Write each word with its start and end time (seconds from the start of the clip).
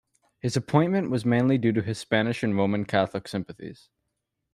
His 0.39 0.57
appointment 0.57 1.11
was 1.11 1.25
mainly 1.27 1.59
due 1.59 1.71
to 1.73 1.81
his 1.83 1.99
Spanish 1.99 2.41
and 2.41 2.57
Roman 2.57 2.85
Catholic 2.85 3.27
sympathies. 3.27 3.89